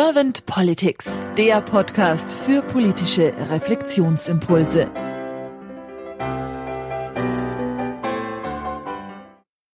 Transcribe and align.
Servant 0.00 0.46
Politics, 0.46 1.26
der 1.36 1.60
Podcast 1.60 2.30
für 2.30 2.62
politische 2.62 3.34
Reflexionsimpulse. 3.50 4.88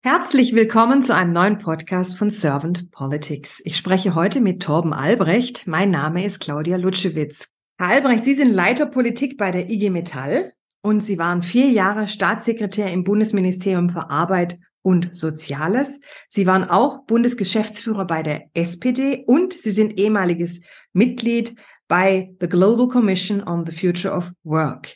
Herzlich 0.04 0.54
willkommen 0.54 1.02
zu 1.02 1.16
einem 1.16 1.34
neuen 1.34 1.58
Podcast 1.58 2.20
von 2.20 2.30
Servant 2.30 2.92
Politics. 2.92 3.64
Ich 3.66 3.78
spreche 3.78 4.14
heute 4.14 4.42
mit 4.42 4.62
Torben 4.62 4.94
Albrecht. 4.94 5.66
Mein 5.66 5.90
Name 5.90 6.24
ist 6.24 6.40
Claudia 6.40 6.78
Lutschewitz. 6.78 7.50
Herr 7.80 7.88
Albrecht, 7.88 8.24
Sie 8.24 8.36
sind 8.36 8.54
Leiter 8.54 8.86
Politik 8.86 9.40
bei 9.40 9.50
der 9.50 9.72
IG 9.72 9.90
Metall 9.90 10.54
und 10.84 11.04
Sie 11.04 11.18
waren 11.18 11.42
vier 11.42 11.72
Jahre 11.72 12.08
Staatssekretär 12.08 12.92
im 12.94 13.04
Bundesministerium 13.04 13.90
für 13.90 14.12
Arbeit 14.12 14.60
und 14.82 15.16
Soziales. 15.16 16.00
Sie 16.30 16.48
waren 16.48 16.64
auch 16.64 17.06
Bundesgeschäftsführer 17.06 18.06
bei 18.06 18.24
der 18.24 18.46
SPD 18.54 19.24
und 19.28 19.54
Sie 19.54 19.72
sind 19.72 20.00
ehemaliges 20.00 20.62
Mitglied 20.94 21.56
bei 21.88 22.34
the 22.40 22.48
Global 22.48 22.88
Commission 22.88 23.44
on 23.48 23.66
the 23.66 23.74
Future 23.74 24.14
of 24.14 24.32
Work. 24.44 24.96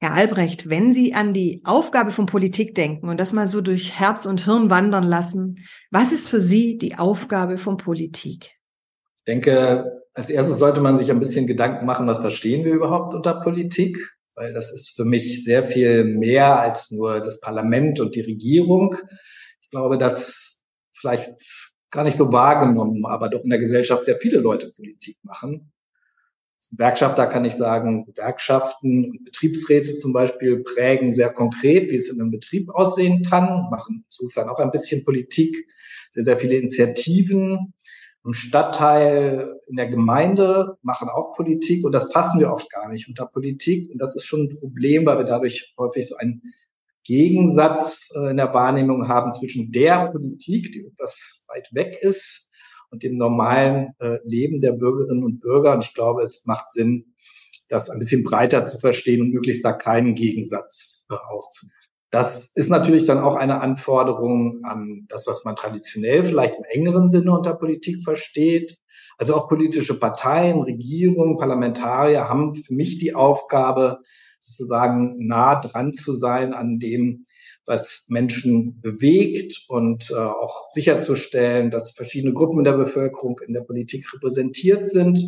Herr 0.00 0.14
Albrecht, 0.14 0.68
wenn 0.68 0.94
Sie 0.94 1.12
an 1.14 1.34
die 1.34 1.60
Aufgabe 1.64 2.12
von 2.12 2.26
Politik 2.26 2.76
denken 2.76 3.08
und 3.08 3.18
das 3.18 3.32
mal 3.32 3.48
so 3.48 3.60
durch 3.60 3.98
Herz 3.98 4.26
und 4.26 4.44
Hirn 4.44 4.70
wandern 4.70 5.02
lassen, 5.02 5.66
was 5.90 6.12
ist 6.12 6.28
für 6.28 6.40
Sie 6.40 6.78
die 6.78 6.96
Aufgabe 6.96 7.58
von 7.58 7.78
Politik? 7.78 8.52
Ich 9.16 9.24
denke, 9.26 9.90
als 10.14 10.30
erstes 10.30 10.60
sollte 10.60 10.80
man 10.80 10.96
sich 10.96 11.10
ein 11.10 11.18
bisschen 11.18 11.48
Gedanken 11.48 11.84
machen, 11.84 12.06
was 12.06 12.20
verstehen 12.20 12.64
wir 12.64 12.74
überhaupt 12.74 13.14
unter 13.14 13.40
Politik? 13.40 13.98
Weil 14.38 14.52
das 14.52 14.72
ist 14.72 14.94
für 14.94 15.04
mich 15.04 15.44
sehr 15.44 15.64
viel 15.64 16.04
mehr 16.04 16.60
als 16.60 16.90
nur 16.92 17.20
das 17.20 17.40
Parlament 17.40 17.98
und 17.98 18.14
die 18.14 18.20
Regierung. 18.20 18.94
Ich 19.60 19.70
glaube, 19.70 19.98
dass 19.98 20.64
vielleicht 20.94 21.30
gar 21.90 22.04
nicht 22.04 22.16
so 22.16 22.32
wahrgenommen, 22.32 23.04
aber 23.04 23.28
doch 23.28 23.42
in 23.42 23.50
der 23.50 23.58
Gesellschaft 23.58 24.04
sehr 24.04 24.16
viele 24.16 24.38
Leute 24.38 24.70
Politik 24.74 25.16
machen. 25.22 25.72
Gewerkschafter 26.70 27.26
kann 27.26 27.46
ich 27.46 27.54
sagen, 27.54 28.04
Gewerkschaften 28.04 29.10
und 29.10 29.24
Betriebsräte 29.24 29.96
zum 29.96 30.12
Beispiel 30.12 30.62
prägen 30.62 31.12
sehr 31.12 31.30
konkret, 31.30 31.90
wie 31.90 31.96
es 31.96 32.10
in 32.10 32.20
einem 32.20 32.30
Betrieb 32.30 32.68
aussehen 32.70 33.22
kann, 33.22 33.68
machen 33.70 34.04
insofern 34.06 34.50
auch 34.50 34.58
ein 34.58 34.70
bisschen 34.70 35.02
Politik, 35.02 35.66
sehr, 36.10 36.24
sehr 36.24 36.36
viele 36.36 36.56
Initiativen 36.56 37.72
im 38.28 38.34
Stadtteil, 38.34 39.58
in 39.68 39.76
der 39.76 39.88
Gemeinde 39.88 40.76
machen 40.82 41.08
auch 41.08 41.34
Politik 41.34 41.82
und 41.82 41.92
das 41.92 42.12
passen 42.12 42.38
wir 42.38 42.52
oft 42.52 42.70
gar 42.70 42.86
nicht 42.90 43.08
unter 43.08 43.24
Politik. 43.24 43.90
Und 43.90 43.98
das 43.98 44.16
ist 44.16 44.26
schon 44.26 44.42
ein 44.42 44.58
Problem, 44.60 45.06
weil 45.06 45.16
wir 45.16 45.24
dadurch 45.24 45.72
häufig 45.78 46.06
so 46.06 46.16
einen 46.16 46.42
Gegensatz 47.04 48.10
äh, 48.14 48.30
in 48.30 48.36
der 48.36 48.52
Wahrnehmung 48.52 49.08
haben 49.08 49.32
zwischen 49.32 49.72
der 49.72 50.10
Politik, 50.12 50.70
die 50.72 50.84
etwas 50.84 51.46
weit 51.48 51.70
weg 51.72 51.96
ist, 52.02 52.50
und 52.90 53.02
dem 53.02 53.16
normalen 53.16 53.94
äh, 53.98 54.18
Leben 54.24 54.60
der 54.60 54.72
Bürgerinnen 54.72 55.24
und 55.24 55.40
Bürger. 55.40 55.72
Und 55.72 55.84
ich 55.84 55.94
glaube, 55.94 56.22
es 56.22 56.44
macht 56.44 56.68
Sinn, 56.68 57.14
das 57.70 57.88
ein 57.88 57.98
bisschen 57.98 58.24
breiter 58.24 58.66
zu 58.66 58.78
verstehen 58.78 59.22
und 59.22 59.32
möglichst 59.32 59.64
da 59.64 59.72
keinen 59.72 60.14
Gegensatz 60.14 61.06
äh, 61.10 61.14
aufzunehmen. 61.14 61.77
Das 62.10 62.52
ist 62.54 62.70
natürlich 62.70 63.06
dann 63.06 63.18
auch 63.18 63.36
eine 63.36 63.60
Anforderung 63.60 64.64
an 64.64 65.06
das, 65.08 65.26
was 65.26 65.44
man 65.44 65.56
traditionell 65.56 66.24
vielleicht 66.24 66.56
im 66.56 66.64
engeren 66.64 67.10
Sinne 67.10 67.32
unter 67.32 67.54
Politik 67.54 68.02
versteht. 68.02 68.78
Also 69.18 69.34
auch 69.34 69.48
politische 69.48 69.98
Parteien, 69.98 70.60
Regierungen, 70.62 71.36
Parlamentarier 71.36 72.28
haben 72.28 72.54
für 72.54 72.72
mich 72.72 72.98
die 72.98 73.14
Aufgabe, 73.14 73.98
sozusagen 74.40 75.26
nah 75.26 75.60
dran 75.60 75.92
zu 75.92 76.14
sein 76.14 76.54
an 76.54 76.78
dem, 76.78 77.24
was 77.66 78.06
Menschen 78.08 78.80
bewegt 78.80 79.64
und 79.68 80.10
äh, 80.10 80.14
auch 80.14 80.70
sicherzustellen, 80.72 81.70
dass 81.70 81.90
verschiedene 81.90 82.32
Gruppen 82.32 82.64
der 82.64 82.72
Bevölkerung 82.72 83.40
in 83.46 83.52
der 83.52 83.60
Politik 83.60 84.10
repräsentiert 84.14 84.86
sind. 84.86 85.20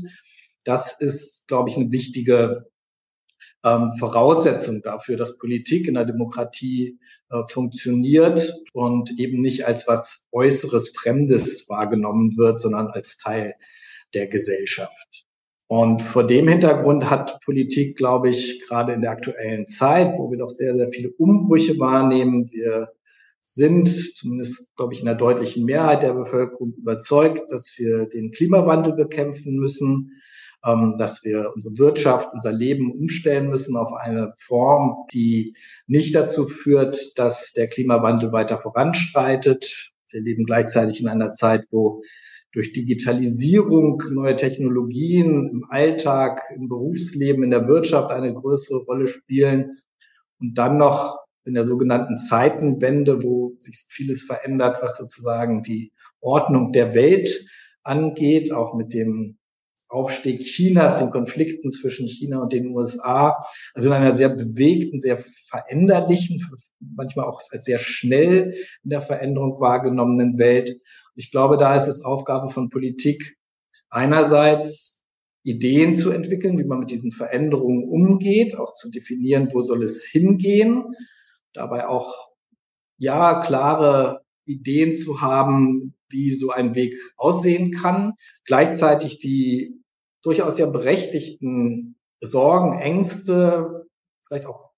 Das 0.64 0.98
ist, 1.00 1.48
glaube 1.48 1.68
ich, 1.68 1.76
eine 1.76 1.92
wichtige 1.92 2.70
ähm, 3.64 3.92
Voraussetzung 3.98 4.82
dafür, 4.82 5.16
dass 5.16 5.38
Politik 5.38 5.86
in 5.86 5.94
der 5.94 6.04
Demokratie 6.04 6.98
äh, 7.30 7.42
funktioniert 7.48 8.54
und 8.72 9.18
eben 9.18 9.40
nicht 9.40 9.66
als 9.66 9.86
was 9.86 10.26
Äußeres, 10.32 10.90
Fremdes 10.96 11.68
wahrgenommen 11.68 12.36
wird, 12.36 12.60
sondern 12.60 12.88
als 12.88 13.18
Teil 13.18 13.54
der 14.14 14.26
Gesellschaft. 14.28 15.24
Und 15.66 16.02
vor 16.02 16.26
dem 16.26 16.48
Hintergrund 16.48 17.08
hat 17.10 17.40
Politik, 17.44 17.96
glaube 17.96 18.30
ich, 18.30 18.66
gerade 18.66 18.92
in 18.92 19.02
der 19.02 19.12
aktuellen 19.12 19.66
Zeit, 19.68 20.18
wo 20.18 20.30
wir 20.30 20.38
doch 20.38 20.48
sehr, 20.48 20.74
sehr 20.74 20.88
viele 20.88 21.10
Umbrüche 21.10 21.78
wahrnehmen, 21.78 22.50
wir 22.50 22.88
sind, 23.40 23.88
zumindest 24.16 24.74
glaube 24.76 24.94
ich 24.94 25.00
in 25.00 25.06
der 25.06 25.14
deutlichen 25.14 25.64
Mehrheit 25.64 26.02
der 26.02 26.14
Bevölkerung 26.14 26.74
überzeugt, 26.76 27.52
dass 27.52 27.72
wir 27.76 28.06
den 28.06 28.32
Klimawandel 28.32 28.94
bekämpfen 28.94 29.56
müssen, 29.56 30.20
ähm, 30.64 30.96
dass 30.98 31.24
wir 31.24 31.52
unsere 31.54 31.78
Wirtschaft, 31.78 32.32
unser 32.32 32.52
Leben 32.52 32.92
umstellen 32.92 33.48
müssen 33.48 33.76
auf 33.76 33.92
eine 33.92 34.32
Form, 34.38 35.06
die 35.12 35.54
nicht 35.86 36.14
dazu 36.14 36.46
führt, 36.46 37.18
dass 37.18 37.52
der 37.52 37.68
Klimawandel 37.68 38.32
weiter 38.32 38.58
voranschreitet. 38.58 39.92
Wir 40.10 40.20
leben 40.20 40.44
gleichzeitig 40.44 41.00
in 41.00 41.08
einer 41.08 41.32
Zeit, 41.32 41.64
wo 41.70 42.02
durch 42.52 42.72
Digitalisierung 42.72 44.02
neue 44.10 44.34
Technologien 44.34 45.48
im 45.50 45.64
Alltag, 45.68 46.42
im 46.54 46.68
Berufsleben, 46.68 47.44
in 47.44 47.50
der 47.50 47.68
Wirtschaft 47.68 48.10
eine 48.10 48.34
größere 48.34 48.84
Rolle 48.84 49.06
spielen 49.06 49.78
und 50.40 50.58
dann 50.58 50.76
noch 50.76 51.18
in 51.44 51.54
der 51.54 51.64
sogenannten 51.64 52.18
Zeitenwende, 52.18 53.22
wo 53.22 53.56
sich 53.60 53.84
vieles 53.88 54.24
verändert, 54.24 54.78
was 54.82 54.98
sozusagen 54.98 55.62
die 55.62 55.92
Ordnung 56.20 56.72
der 56.72 56.94
Welt 56.94 57.46
angeht, 57.82 58.52
auch 58.52 58.74
mit 58.74 58.92
dem 58.92 59.38
Aufstieg 59.90 60.40
Chinas, 60.40 61.00
den 61.00 61.10
Konflikten 61.10 61.68
zwischen 61.70 62.06
China 62.06 62.38
und 62.38 62.52
den 62.52 62.68
USA, 62.68 63.44
also 63.74 63.88
in 63.88 63.94
einer 63.94 64.14
sehr 64.14 64.28
bewegten, 64.28 65.00
sehr 65.00 65.18
veränderlichen, 65.18 66.40
manchmal 66.78 67.26
auch 67.26 67.42
als 67.50 67.64
sehr 67.64 67.78
schnell 67.78 68.54
in 68.84 68.90
der 68.90 69.02
Veränderung 69.02 69.60
wahrgenommenen 69.60 70.38
Welt. 70.38 70.80
Ich 71.16 71.32
glaube, 71.32 71.56
da 71.58 71.74
ist 71.74 71.88
es 71.88 72.04
Aufgabe 72.04 72.50
von 72.50 72.70
Politik, 72.70 73.36
einerseits 73.88 75.04
Ideen 75.42 75.96
zu 75.96 76.12
entwickeln, 76.12 76.58
wie 76.58 76.64
man 76.64 76.80
mit 76.80 76.90
diesen 76.90 77.10
Veränderungen 77.10 77.84
umgeht, 77.84 78.56
auch 78.56 78.74
zu 78.74 78.90
definieren, 78.90 79.48
wo 79.52 79.62
soll 79.62 79.82
es 79.82 80.04
hingehen, 80.04 80.84
dabei 81.52 81.88
auch, 81.88 82.30
ja, 82.96 83.40
klare 83.40 84.20
Ideen 84.44 84.92
zu 84.92 85.20
haben, 85.20 85.94
wie 86.10 86.30
so 86.30 86.50
ein 86.50 86.74
Weg 86.74 86.94
aussehen 87.16 87.72
kann. 87.72 88.14
Gleichzeitig 88.44 89.18
die 89.18 89.79
durchaus 90.22 90.58
ja 90.58 90.66
berechtigten 90.66 91.96
Sorgen, 92.20 92.78
Ängste, 92.78 93.86
vielleicht 94.26 94.46
auch 94.46 94.70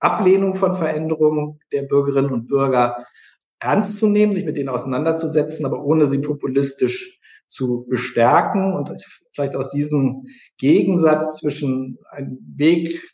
Ablehnung 0.00 0.54
von 0.54 0.74
Veränderungen 0.74 1.60
der 1.72 1.82
Bürgerinnen 1.82 2.32
und 2.32 2.48
Bürger 2.48 3.06
ernst 3.60 3.98
zu 3.98 4.08
nehmen, 4.08 4.32
sich 4.32 4.44
mit 4.44 4.56
denen 4.56 4.68
auseinanderzusetzen, 4.68 5.64
aber 5.64 5.84
ohne 5.84 6.06
sie 6.06 6.18
populistisch 6.18 7.20
zu 7.48 7.86
bestärken 7.88 8.72
und 8.72 8.90
vielleicht 9.32 9.56
aus 9.56 9.70
diesem 9.70 10.24
Gegensatz 10.58 11.38
zwischen 11.38 11.98
einem 12.10 12.38
Weg 12.56 13.11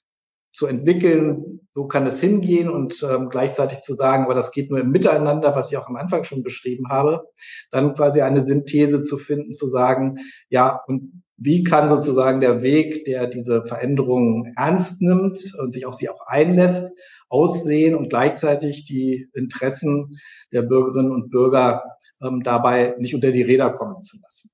zu 0.59 0.67
entwickeln, 0.67 1.61
wo 1.73 1.87
kann 1.87 2.05
es 2.05 2.21
hingehen 2.21 2.69
und 2.69 3.01
ähm, 3.09 3.29
gleichzeitig 3.29 3.83
zu 3.83 3.95
sagen, 3.95 4.25
aber 4.25 4.35
das 4.35 4.51
geht 4.51 4.71
nur 4.71 4.81
im 4.81 4.91
Miteinander, 4.91 5.55
was 5.55 5.71
ich 5.71 5.79
auch 5.79 5.87
am 5.87 5.95
Anfang 5.95 6.25
schon 6.25 6.43
beschrieben 6.43 6.89
habe, 6.89 7.29
dann 7.71 7.95
quasi 7.95 8.23
eine 8.23 8.41
Synthese 8.41 9.05
zu 9.05 9.19
finden, 9.19 9.53
zu 9.53 9.69
sagen, 9.69 10.19
ja, 10.49 10.81
und 10.89 11.23
wie 11.37 11.63
kann 11.63 11.89
sozusagen 11.89 12.41
der 12.41 12.61
Weg, 12.63 13.05
der 13.05 13.29
diese 13.29 13.65
Veränderungen 13.67 14.53
ernst 14.57 15.01
nimmt 15.01 15.39
und 15.63 15.73
sich 15.73 15.87
auf 15.87 15.95
sie 15.95 16.09
auch 16.09 16.27
einlässt, 16.27 16.93
aussehen 17.29 17.95
und 17.95 18.09
gleichzeitig 18.09 18.85
die 18.85 19.29
Interessen 19.35 20.19
der 20.53 20.63
Bürgerinnen 20.63 21.13
und 21.13 21.31
Bürger 21.31 21.85
ähm, 22.21 22.43
dabei 22.43 22.97
nicht 22.99 23.15
unter 23.15 23.31
die 23.31 23.43
Räder 23.43 23.71
kommen 23.71 23.99
zu 23.99 24.19
lassen. 24.21 24.51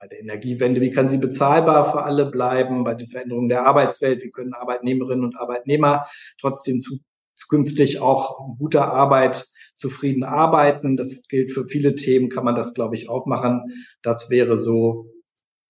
Bei 0.00 0.08
der 0.08 0.20
Energiewende, 0.20 0.80
wie 0.80 0.90
kann 0.90 1.10
sie 1.10 1.18
bezahlbar 1.18 1.92
für 1.92 2.02
alle 2.04 2.30
bleiben? 2.30 2.84
Bei 2.84 2.94
den 2.94 3.06
Veränderungen 3.06 3.50
der 3.50 3.66
Arbeitswelt, 3.66 4.22
wie 4.24 4.30
können 4.30 4.54
Arbeitnehmerinnen 4.54 5.26
und 5.26 5.36
Arbeitnehmer 5.36 6.06
trotzdem 6.40 6.82
zukünftig 7.36 8.00
auch 8.00 8.56
guter 8.58 8.90
Arbeit 8.94 9.44
zufrieden 9.74 10.24
arbeiten? 10.24 10.96
Das 10.96 11.20
gilt 11.28 11.52
für 11.52 11.68
viele 11.68 11.94
Themen, 11.94 12.30
kann 12.30 12.44
man 12.44 12.54
das, 12.54 12.72
glaube 12.72 12.94
ich, 12.94 13.10
aufmachen. 13.10 13.60
Das 14.00 14.30
wäre 14.30 14.56
so 14.56 15.06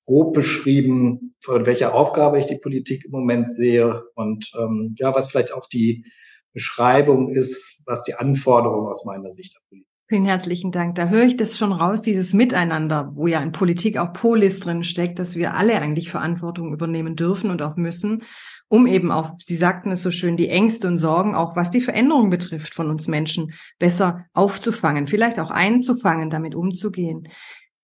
grob 0.06 0.32
beschrieben, 0.32 1.34
von 1.42 1.66
welcher 1.66 1.92
Aufgabe 1.92 2.38
ich 2.38 2.46
die 2.46 2.58
Politik 2.58 3.06
im 3.06 3.10
Moment 3.10 3.50
sehe 3.50 4.04
und 4.14 4.52
ähm, 4.56 4.94
ja, 4.98 5.12
was 5.12 5.28
vielleicht 5.28 5.52
auch 5.52 5.66
die 5.66 6.04
Beschreibung 6.52 7.28
ist, 7.34 7.82
was 7.84 8.04
die 8.04 8.14
Anforderungen 8.14 8.88
aus 8.88 9.04
meiner 9.04 9.32
Sicht 9.32 9.56
der 9.56 9.60
Politik. 9.68 9.89
Vielen 10.10 10.24
herzlichen 10.24 10.72
Dank. 10.72 10.96
Da 10.96 11.06
höre 11.06 11.22
ich 11.22 11.36
das 11.36 11.56
schon 11.56 11.70
raus, 11.70 12.02
dieses 12.02 12.32
Miteinander, 12.32 13.12
wo 13.14 13.28
ja 13.28 13.38
in 13.38 13.52
Politik 13.52 13.96
auch 13.96 14.12
Polis 14.12 14.58
drin 14.58 14.82
steckt, 14.82 15.20
dass 15.20 15.36
wir 15.36 15.54
alle 15.54 15.80
eigentlich 15.80 16.10
Verantwortung 16.10 16.72
übernehmen 16.72 17.14
dürfen 17.14 17.48
und 17.48 17.62
auch 17.62 17.76
müssen, 17.76 18.24
um 18.66 18.88
eben 18.88 19.12
auch, 19.12 19.36
Sie 19.38 19.54
sagten 19.54 19.92
es 19.92 20.02
so 20.02 20.10
schön, 20.10 20.36
die 20.36 20.48
Ängste 20.48 20.88
und 20.88 20.98
Sorgen, 20.98 21.36
auch 21.36 21.54
was 21.54 21.70
die 21.70 21.80
Veränderung 21.80 22.28
betrifft 22.28 22.74
von 22.74 22.90
uns 22.90 23.06
Menschen, 23.06 23.54
besser 23.78 24.26
aufzufangen, 24.32 25.06
vielleicht 25.06 25.38
auch 25.38 25.52
einzufangen, 25.52 26.28
damit 26.28 26.56
umzugehen. 26.56 27.28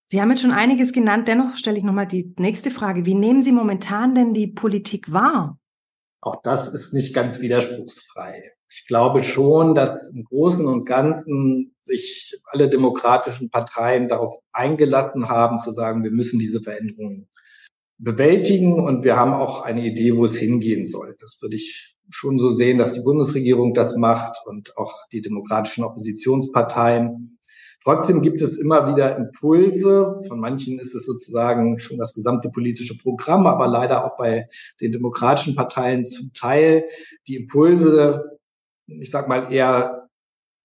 Sie 0.07 0.21
haben 0.21 0.29
jetzt 0.29 0.41
schon 0.41 0.51
einiges 0.51 0.91
genannt. 0.91 1.29
Dennoch 1.29 1.55
stelle 1.55 1.77
ich 1.77 1.85
nochmal 1.85 2.07
die 2.07 2.33
nächste 2.37 2.71
Frage. 2.71 3.05
Wie 3.05 3.15
nehmen 3.15 3.41
Sie 3.41 3.53
momentan 3.53 4.15
denn 4.15 4.33
die 4.33 4.47
Politik 4.47 5.13
wahr? 5.13 5.57
Auch 6.19 6.41
das 6.41 6.73
ist 6.73 6.93
nicht 6.93 7.15
ganz 7.15 7.39
widerspruchsfrei. 7.39 8.51
Ich 8.69 8.85
glaube 8.87 9.23
schon, 9.23 9.75
dass 9.75 9.91
im 10.13 10.23
Großen 10.23 10.65
und 10.65 10.85
Ganzen 10.85 11.75
sich 11.83 12.39
alle 12.51 12.69
demokratischen 12.69 13.49
Parteien 13.49 14.07
darauf 14.07 14.35
eingelassen 14.51 15.29
haben, 15.29 15.59
zu 15.59 15.71
sagen, 15.71 16.03
wir 16.03 16.11
müssen 16.11 16.39
diese 16.39 16.61
Veränderungen 16.61 17.27
bewältigen 17.97 18.79
und 18.79 19.03
wir 19.03 19.15
haben 19.15 19.33
auch 19.33 19.61
eine 19.61 19.85
Idee, 19.85 20.15
wo 20.15 20.25
es 20.25 20.37
hingehen 20.37 20.85
soll. 20.85 21.15
Das 21.19 21.39
würde 21.41 21.55
ich 21.55 21.95
schon 22.09 22.37
so 22.37 22.51
sehen, 22.51 22.77
dass 22.77 22.93
die 22.93 23.01
Bundesregierung 23.01 23.73
das 23.73 23.97
macht 23.97 24.37
und 24.45 24.77
auch 24.77 24.93
die 25.11 25.21
demokratischen 25.21 25.83
Oppositionsparteien. 25.83 27.39
Trotzdem 27.83 28.21
gibt 28.21 28.41
es 28.41 28.57
immer 28.57 28.87
wieder 28.87 29.15
Impulse. 29.17 30.19
Von 30.27 30.39
manchen 30.39 30.77
ist 30.79 30.93
es 30.93 31.05
sozusagen 31.05 31.79
schon 31.79 31.97
das 31.97 32.13
gesamte 32.13 32.49
politische 32.49 32.97
Programm, 32.97 33.47
aber 33.47 33.67
leider 33.67 34.05
auch 34.05 34.17
bei 34.17 34.47
den 34.81 34.91
demokratischen 34.91 35.55
Parteien 35.55 36.05
zum 36.05 36.31
Teil 36.33 36.85
die 37.27 37.35
Impulse, 37.35 38.36
ich 38.87 39.11
sag 39.11 39.27
mal 39.27 39.51
eher 39.51 40.09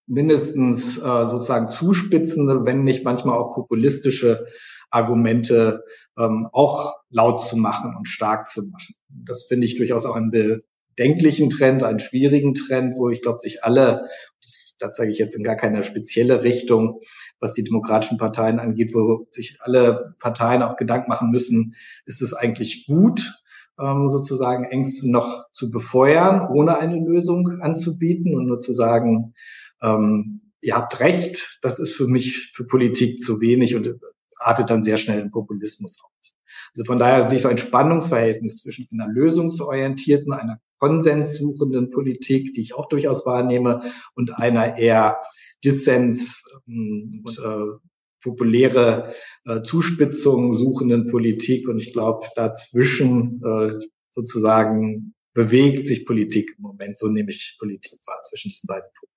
mindestens 0.06 0.98
äh, 0.98 1.24
sozusagen 1.24 1.68
zuspitzende, 1.68 2.64
wenn 2.64 2.84
nicht 2.84 3.04
manchmal 3.04 3.38
auch 3.38 3.54
populistische 3.54 4.46
Argumente 4.90 5.84
ähm, 6.18 6.48
auch 6.52 6.94
laut 7.10 7.40
zu 7.40 7.56
machen 7.56 7.94
und 7.96 8.06
stark 8.08 8.46
zu 8.46 8.66
machen. 8.68 8.94
Das 9.08 9.44
finde 9.44 9.66
ich 9.66 9.76
durchaus 9.76 10.04
auch 10.04 10.16
einen 10.16 10.30
bedenklichen 10.30 11.50
Trend, 11.50 11.82
einen 11.82 12.00
schwierigen 12.00 12.54
Trend, 12.54 12.94
wo 12.96 13.08
ich 13.08 13.22
glaube, 13.22 13.38
sich 13.38 13.64
alle, 13.64 14.08
das, 14.42 14.74
da 14.78 14.90
zeige 14.90 15.12
ich 15.12 15.18
jetzt 15.18 15.34
in 15.34 15.44
gar 15.44 15.56
keine 15.56 15.82
spezielle 15.82 16.42
Richtung, 16.42 17.00
was 17.40 17.54
die 17.54 17.64
demokratischen 17.64 18.18
Parteien 18.18 18.58
angeht, 18.58 18.92
wo 18.94 19.26
sich 19.30 19.58
alle 19.60 20.14
Parteien 20.18 20.62
auch 20.62 20.76
Gedanken 20.76 21.08
machen 21.08 21.30
müssen, 21.30 21.74
ist 22.04 22.20
es 22.20 22.34
eigentlich 22.34 22.86
gut, 22.86 23.41
ähm, 23.80 24.08
sozusagen 24.08 24.64
Ängste 24.64 25.10
noch 25.10 25.44
zu 25.52 25.70
befeuern, 25.70 26.48
ohne 26.52 26.78
eine 26.78 26.98
Lösung 26.98 27.60
anzubieten 27.60 28.34
und 28.34 28.46
nur 28.46 28.60
zu 28.60 28.72
sagen, 28.72 29.34
ähm, 29.82 30.40
ihr 30.60 30.76
habt 30.76 31.00
recht, 31.00 31.58
das 31.62 31.78
ist 31.78 31.94
für 31.94 32.06
mich, 32.06 32.52
für 32.54 32.64
Politik 32.64 33.20
zu 33.20 33.40
wenig 33.40 33.74
und 33.74 33.94
artet 34.38 34.70
dann 34.70 34.82
sehr 34.82 34.96
schnell 34.96 35.20
in 35.20 35.30
Populismus 35.30 35.98
aus. 36.02 36.34
Also 36.74 36.84
von 36.84 36.98
daher 36.98 37.28
sich 37.28 37.42
so 37.42 37.48
ein 37.48 37.58
Spannungsverhältnis 37.58 38.62
zwischen 38.62 38.88
einer 38.92 39.12
lösungsorientierten, 39.12 40.32
einer 40.32 40.58
konsenssuchenden 40.78 41.90
Politik, 41.90 42.54
die 42.54 42.62
ich 42.62 42.74
auch 42.74 42.88
durchaus 42.88 43.26
wahrnehme, 43.26 43.82
und 44.14 44.38
einer 44.38 44.76
eher 44.78 45.18
Dissens 45.64 46.44
ähm, 46.66 47.22
und 47.24 47.38
äh, 47.38 47.88
populäre 48.22 49.14
äh, 49.44 49.62
Zuspitzung 49.62 50.54
suchenden 50.54 51.06
Politik. 51.06 51.68
Und 51.68 51.78
ich 51.78 51.92
glaube, 51.92 52.26
dazwischen 52.34 53.42
äh, 53.44 53.84
sozusagen 54.10 55.14
bewegt 55.34 55.86
sich 55.86 56.06
Politik 56.06 56.54
im 56.56 56.62
Moment. 56.62 56.96
So 56.96 57.08
nehme 57.08 57.30
ich 57.30 57.56
Politik 57.58 57.98
wahr 58.06 58.22
zwischen 58.24 58.48
diesen 58.48 58.66
beiden 58.66 58.88
Punkten. 58.98 59.12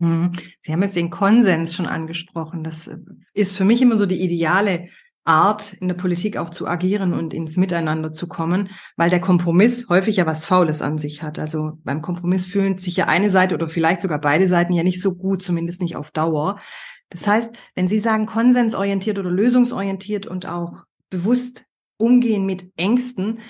Hm. 0.00 0.32
Sie 0.62 0.72
haben 0.72 0.82
jetzt 0.82 0.96
den 0.96 1.10
Konsens 1.10 1.74
schon 1.74 1.86
angesprochen. 1.86 2.64
Das 2.64 2.86
äh, 2.86 2.96
ist 3.34 3.56
für 3.56 3.64
mich 3.64 3.82
immer 3.82 3.98
so 3.98 4.06
die 4.06 4.22
ideale 4.22 4.88
Art, 5.24 5.74
in 5.74 5.88
der 5.88 5.94
Politik 5.94 6.38
auch 6.38 6.50
zu 6.50 6.66
agieren 6.66 7.12
und 7.12 7.34
ins 7.34 7.56
Miteinander 7.56 8.10
zu 8.10 8.26
kommen, 8.26 8.70
weil 8.96 9.10
der 9.10 9.20
Kompromiss 9.20 9.86
häufig 9.88 10.16
ja 10.16 10.26
was 10.26 10.46
Faules 10.46 10.80
an 10.80 10.96
sich 10.96 11.22
hat. 11.22 11.38
Also 11.38 11.72
beim 11.84 12.00
Kompromiss 12.00 12.46
fühlen 12.46 12.78
sich 12.78 12.96
ja 12.96 13.06
eine 13.06 13.30
Seite 13.30 13.54
oder 13.54 13.68
vielleicht 13.68 14.00
sogar 14.00 14.20
beide 14.20 14.48
Seiten 14.48 14.72
ja 14.72 14.82
nicht 14.82 15.00
so 15.00 15.14
gut, 15.14 15.42
zumindest 15.42 15.82
nicht 15.82 15.94
auf 15.94 16.10
Dauer. 16.10 16.58
Das 17.10 17.26
heißt, 17.26 17.52
wenn 17.74 17.88
Sie 17.88 18.00
sagen 18.00 18.26
konsensorientiert 18.26 19.18
oder 19.18 19.30
lösungsorientiert 19.30 20.26
und 20.26 20.46
auch 20.46 20.84
bewusst 21.10 21.64
umgehen 21.98 22.46
mit 22.46 22.70
Ängsten, 22.76 23.40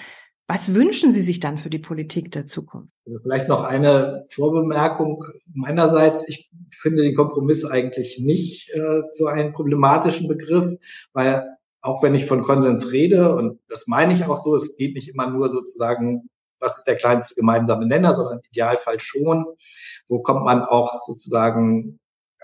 was 0.48 0.74
wünschen 0.74 1.12
Sie 1.12 1.22
sich 1.22 1.38
dann 1.38 1.58
für 1.58 1.70
die 1.70 1.78
Politik 1.78 2.32
der 2.32 2.44
Zukunft? 2.44 2.92
Also 3.06 3.20
vielleicht 3.22 3.46
noch 3.46 3.62
eine 3.62 4.24
Vorbemerkung 4.30 5.22
meinerseits. 5.54 6.28
Ich 6.28 6.50
finde 6.70 7.02
den 7.02 7.14
Kompromiss 7.14 7.64
eigentlich 7.64 8.18
nicht 8.18 8.70
äh, 8.70 9.02
so 9.12 9.26
einen 9.26 9.52
problematischen 9.52 10.26
Begriff, 10.26 10.76
weil 11.12 11.46
auch 11.82 12.02
wenn 12.02 12.16
ich 12.16 12.26
von 12.26 12.42
Konsens 12.42 12.90
rede, 12.90 13.36
und 13.36 13.60
das 13.68 13.86
meine 13.86 14.12
ich 14.12 14.26
auch 14.26 14.36
so, 14.36 14.56
es 14.56 14.76
geht 14.76 14.96
nicht 14.96 15.08
immer 15.08 15.30
nur 15.30 15.50
sozusagen, 15.50 16.28
was 16.58 16.78
ist 16.78 16.88
der 16.88 16.96
kleinste 16.96 17.36
gemeinsame 17.36 17.86
Nenner, 17.86 18.12
sondern 18.12 18.38
im 18.38 18.44
Idealfall 18.50 18.98
schon, 18.98 19.46
wo 20.08 20.20
kommt 20.20 20.44
man 20.44 20.62
auch 20.62 21.00
sozusagen 21.06 21.99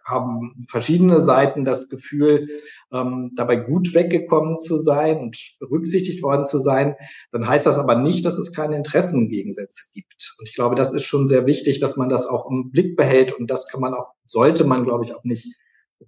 haben 0.06 0.54
verschiedene 0.68 1.20
Seiten 1.20 1.64
das 1.64 1.88
Gefühl, 1.88 2.48
ähm, 2.92 3.32
dabei 3.34 3.56
gut 3.56 3.92
weggekommen 3.92 4.60
zu 4.60 4.78
sein 4.78 5.18
und 5.18 5.36
berücksichtigt 5.58 6.22
worden 6.22 6.44
zu 6.44 6.60
sein, 6.60 6.94
dann 7.32 7.46
heißt 7.46 7.66
das 7.66 7.76
aber 7.76 7.96
nicht, 7.96 8.24
dass 8.24 8.38
es 8.38 8.52
keine 8.52 8.76
Interessengegensätze 8.76 9.90
gibt. 9.92 10.36
Und 10.38 10.48
ich 10.48 10.54
glaube, 10.54 10.76
das 10.76 10.92
ist 10.92 11.04
schon 11.04 11.26
sehr 11.26 11.46
wichtig, 11.46 11.80
dass 11.80 11.96
man 11.96 12.08
das 12.08 12.26
auch 12.26 12.48
im 12.48 12.70
Blick 12.70 12.96
behält 12.96 13.32
und 13.32 13.50
das 13.50 13.68
kann 13.68 13.80
man 13.80 13.94
auch, 13.94 14.12
sollte 14.26 14.64
man, 14.64 14.84
glaube 14.84 15.04
ich, 15.04 15.14
auch 15.14 15.24
nicht 15.24 15.56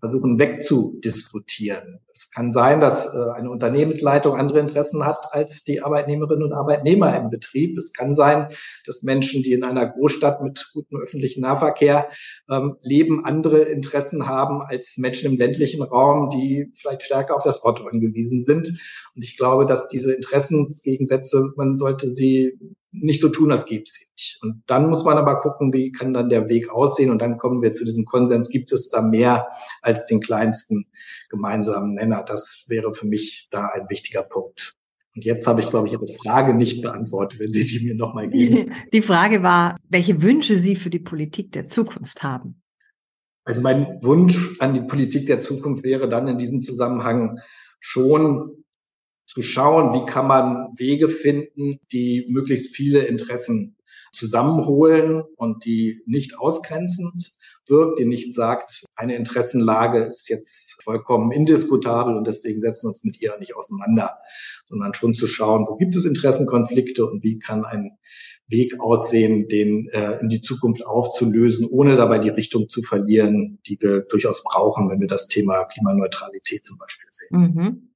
versuchen 0.01 0.39
wegzudiskutieren. 0.39 2.01
Es 2.13 2.31
kann 2.31 2.53
sein, 2.53 2.81
dass 2.81 3.15
äh, 3.15 3.19
eine 3.35 3.51
Unternehmensleitung 3.51 4.37
andere 4.37 4.61
Interessen 4.61 5.05
hat 5.05 5.33
als 5.33 5.65
die 5.65 5.81
Arbeitnehmerinnen 5.81 6.45
und 6.45 6.53
Arbeitnehmer 6.53 7.17
im 7.17 7.31
Betrieb. 7.31 7.77
Es 7.79 7.93
kann 7.93 8.15
sein, 8.15 8.49
dass 8.85 9.03
Menschen, 9.03 9.43
die 9.43 9.53
in 9.53 9.65
einer 9.65 9.87
Großstadt 9.87 10.43
mit 10.43 10.71
gutem 10.73 11.01
öffentlichen 11.01 11.41
Nahverkehr 11.41 12.09
ähm, 12.51 12.77
leben, 12.83 13.25
andere 13.25 13.63
Interessen 13.63 14.27
haben 14.27 14.61
als 14.63 14.99
Menschen 14.99 15.33
im 15.33 15.39
ländlichen 15.39 15.83
Raum, 15.83 16.31
die 16.31 16.71
vielleicht 16.75 17.05
stärker 17.05 17.35
auf 17.35 17.45
das 17.45 17.63
Auto 17.63 17.85
angewiesen 17.85 18.45
sind. 18.45 18.69
Und 19.15 19.23
ich 19.23 19.37
glaube, 19.37 19.65
dass 19.65 19.89
diese 19.89 20.13
Interessensgegensätze, 20.13 21.53
man 21.57 21.79
sollte 21.79 22.11
sie 22.11 22.59
nicht 22.91 23.21
so 23.21 23.29
tun, 23.29 23.53
als 23.53 23.67
gäbe 23.67 23.83
es 23.85 23.95
sie 23.95 24.07
nicht. 24.13 24.39
Und 24.43 24.63
dann 24.67 24.89
muss 24.89 25.05
man 25.05 25.19
aber 25.19 25.39
gucken, 25.39 25.73
wie 25.73 25.93
kann 25.93 26.15
dann 26.15 26.29
der 26.29 26.49
Weg 26.49 26.71
aussehen. 26.71 27.11
Und 27.11 27.21
dann 27.21 27.37
kommen 27.37 27.63
wir 27.63 27.73
zu 27.73 27.85
diesem 27.85 28.05
Konsens, 28.05 28.49
gibt 28.49 28.73
es 28.73 28.89
da 28.89 29.03
mehr 29.03 29.49
als 29.83 30.07
den 30.07 30.21
kleinsten 30.21 30.87
gemeinsamen 31.29 31.95
Nenner? 31.95 32.23
Das 32.23 32.65
wäre 32.69 32.95
für 32.95 33.07
mich 33.07 33.49
da 33.51 33.67
ein 33.67 33.89
wichtiger 33.89 34.23
Punkt. 34.23 34.77
Und 35.15 35.25
jetzt 35.25 35.47
habe 35.47 35.61
ich, 35.61 35.69
glaube 35.69 35.89
ich, 35.89 35.95
Ihre 35.95 36.09
Frage 36.23 36.55
nicht 36.55 36.81
beantwortet, 36.81 37.41
wenn 37.41 37.53
Sie 37.53 37.67
die 37.67 37.85
mir 37.85 37.95
nochmal 37.95 38.29
geben. 38.29 38.73
Die 38.95 39.03
Frage 39.03 39.43
war, 39.43 39.77
welche 39.89 40.23
Wünsche 40.23 40.59
Sie 40.59 40.77
für 40.77 40.91
die 40.91 41.01
Politik 41.01 41.53
der 41.53 41.65
Zukunft 41.65 42.23
haben. 42.23 42.63
Also 43.45 43.63
mein 43.63 43.99
Wunsch 44.03 44.61
an 44.61 44.75
die 44.75 44.83
Politik 44.83 45.27
der 45.27 45.41
Zukunft 45.41 45.83
wäre 45.83 46.09
dann 46.09 46.29
in 46.29 46.37
diesem 46.37 46.61
Zusammenhang 46.61 47.39
schon 47.81 48.63
zu 49.29 49.43
schauen, 49.43 49.93
wie 49.93 50.11
kann 50.11 50.27
man 50.27 50.73
Wege 50.79 51.09
finden, 51.09 51.81
die 51.93 52.27
möglichst 52.31 52.75
viele 52.75 53.05
Interessen 53.05 53.77
zusammenholen 54.11 55.23
und 55.37 55.67
die 55.67 56.01
nicht 56.07 56.39
ausgrenzend 56.39 57.33
wirkt, 57.67 57.99
die 57.99 58.07
nicht 58.07 58.35
sagt, 58.35 58.87
eine 58.97 59.17
Interessenlage 59.17 60.05
ist 60.05 60.31
jetzt 60.31 60.83
vollkommen 60.83 61.31
indiskutabel 61.31 62.17
und 62.17 62.27
deswegen 62.27 62.63
setzen 62.63 62.85
wir 62.85 62.89
uns 62.89 63.05
mit 63.05 63.21
ihr 63.21 63.37
nicht 63.39 63.55
auseinander, 63.55 64.17
sondern 64.67 64.95
schon 64.95 65.13
zu 65.13 65.27
schauen, 65.27 65.67
wo 65.69 65.77
gibt 65.77 65.95
es 65.95 66.07
Interessenkonflikte 66.07 67.05
und 67.05 67.23
wie 67.23 67.39
kann 67.39 67.67
ein 67.67 67.99
Weg 68.47 68.81
aussehen, 68.81 69.47
den 69.49 69.91
äh, 69.91 70.21
in 70.21 70.31
die 70.31 70.41
Zukunft 70.41 70.87
aufzulösen, 70.87 71.69
ohne 71.69 71.97
dabei 71.97 72.19
die 72.19 72.31
Richtung 72.31 72.71
zu 72.71 72.81
verlieren, 72.81 73.59
die 73.67 73.77
wir 73.79 74.01
durchaus 74.01 74.43
brauchen, 74.43 74.89
wenn 74.89 75.01
wir 75.01 75.07
das 75.07 75.29
Thema 75.29 75.65
Klimaneutralität 75.65 76.65
zum 76.65 76.79
Beispiel 76.79 77.09
sehen. 77.11 77.29
Mhm. 77.31 77.89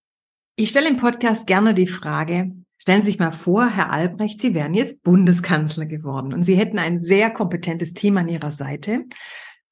Ich 0.54 0.68
stelle 0.68 0.90
im 0.90 0.98
Podcast 0.98 1.46
gerne 1.46 1.72
die 1.72 1.86
Frage, 1.86 2.52
stellen 2.76 3.00
Sie 3.00 3.06
sich 3.06 3.18
mal 3.18 3.32
vor, 3.32 3.70
Herr 3.70 3.90
Albrecht, 3.90 4.38
Sie 4.38 4.54
wären 4.54 4.74
jetzt 4.74 5.02
Bundeskanzler 5.02 5.86
geworden 5.86 6.34
und 6.34 6.44
Sie 6.44 6.56
hätten 6.56 6.78
ein 6.78 7.00
sehr 7.00 7.30
kompetentes 7.30 7.94
Team 7.94 8.18
an 8.18 8.28
Ihrer 8.28 8.52
Seite, 8.52 9.06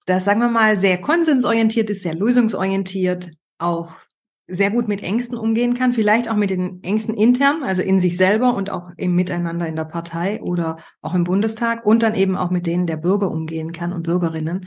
das, 0.07 0.25
sagen 0.25 0.41
wir 0.41 0.49
mal, 0.49 0.81
sehr 0.81 0.99
konsensorientiert 0.99 1.91
ist, 1.91 2.03
sehr 2.03 2.15
lösungsorientiert, 2.15 3.31
auch 3.59 3.93
sehr 4.47 4.71
gut 4.71 4.89
mit 4.89 5.03
Ängsten 5.03 5.37
umgehen 5.37 5.75
kann, 5.75 5.93
vielleicht 5.93 6.31
auch 6.31 6.37
mit 6.37 6.49
den 6.49 6.83
Ängsten 6.83 7.15
intern, 7.15 7.63
also 7.63 7.83
in 7.83 8.01
sich 8.01 8.17
selber 8.17 8.55
und 8.55 8.71
auch 8.71 8.89
im 8.97 9.15
Miteinander 9.15 9.69
in 9.69 9.77
der 9.77 9.85
Partei 9.85 10.41
oder 10.41 10.79
auch 11.03 11.15
im 11.15 11.25
Bundestag 11.25 11.85
und 11.85 12.03
dann 12.03 12.15
eben 12.15 12.37
auch 12.37 12.51
mit 12.51 12.67
denen 12.67 12.87
der 12.87 12.97
Bürger 12.97 13.31
umgehen 13.31 13.73
kann 13.73 13.93
und 13.93 14.03
Bürgerinnen. 14.03 14.67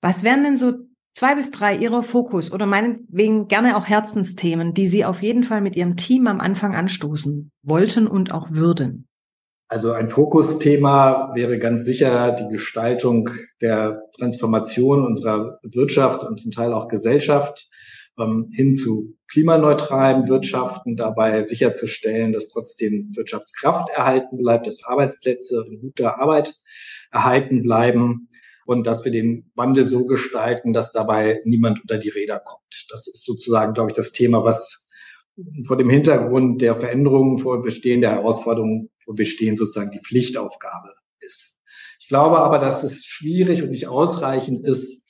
Was 0.00 0.24
wären 0.24 0.42
denn 0.42 0.56
so 0.56 0.72
zwei 1.14 1.34
bis 1.36 1.50
drei 1.50 1.76
Ihrer 1.76 2.02
Fokus 2.02 2.52
oder 2.52 2.66
meinetwegen 2.66 3.48
gerne 3.48 3.76
auch 3.76 3.86
Herzensthemen, 3.86 4.74
die 4.74 4.88
Sie 4.88 5.04
auf 5.04 5.22
jeden 5.22 5.44
Fall 5.44 5.60
mit 5.60 5.76
Ihrem 5.76 5.96
Team 5.96 6.26
am 6.26 6.40
Anfang 6.40 6.74
anstoßen 6.74 7.50
wollten 7.62 8.06
und 8.06 8.32
auch 8.32 8.50
würden? 8.50 9.06
Also 9.68 9.92
ein 9.92 10.10
Fokusthema 10.10 11.32
wäre 11.34 11.58
ganz 11.58 11.84
sicher 11.84 12.32
die 12.32 12.48
Gestaltung 12.48 13.30
der 13.62 14.02
Transformation 14.16 15.04
unserer 15.04 15.58
Wirtschaft 15.62 16.22
und 16.22 16.38
zum 16.38 16.50
Teil 16.50 16.72
auch 16.72 16.88
Gesellschaft 16.88 17.70
ähm, 18.18 18.48
hin 18.52 18.72
zu 18.72 19.16
klimaneutralen 19.28 20.28
Wirtschaften, 20.28 20.96
dabei 20.96 21.44
sicherzustellen, 21.44 22.32
dass 22.32 22.50
trotzdem 22.50 23.08
Wirtschaftskraft 23.16 23.88
erhalten 23.90 24.36
bleibt, 24.36 24.66
dass 24.66 24.84
Arbeitsplätze 24.84 25.64
in 25.68 25.80
guter 25.80 26.20
Arbeit 26.20 26.52
erhalten 27.10 27.62
bleiben 27.62 28.28
und 28.66 28.86
dass 28.86 29.04
wir 29.04 29.12
den 29.12 29.50
Wandel 29.54 29.86
so 29.86 30.06
gestalten, 30.06 30.72
dass 30.72 30.92
dabei 30.92 31.40
niemand 31.44 31.80
unter 31.82 31.98
die 31.98 32.08
Räder 32.08 32.40
kommt. 32.40 32.86
Das 32.90 33.06
ist 33.06 33.24
sozusagen, 33.24 33.74
glaube 33.74 33.90
ich, 33.90 33.96
das 33.96 34.12
Thema, 34.12 34.44
was 34.44 34.86
vor 35.66 35.76
dem 35.76 35.90
Hintergrund 35.90 36.62
der 36.62 36.74
Veränderungen, 36.74 37.38
vor 37.38 37.60
Bestehen 37.60 38.00
der 38.00 38.12
Herausforderungen, 38.12 38.90
vor 39.04 39.14
Bestehen 39.14 39.56
sozusagen 39.56 39.90
die 39.90 40.00
Pflichtaufgabe 40.00 40.94
ist. 41.20 41.60
Ich 42.00 42.08
glaube 42.08 42.38
aber, 42.38 42.58
dass 42.58 42.84
es 42.84 43.04
schwierig 43.04 43.62
und 43.62 43.70
nicht 43.70 43.88
ausreichend 43.88 44.66
ist, 44.66 45.04